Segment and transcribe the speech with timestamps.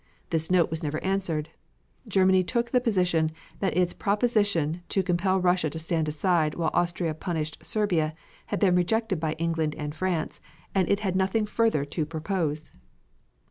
[0.31, 1.49] This note was never answered.
[2.07, 7.13] Germany took the position that its proposition to compel Russia to stand aside while Austria
[7.13, 8.15] punished Serbia
[8.47, 10.41] had been rejected by England and France
[10.73, 12.71] and it had nothing further to propose.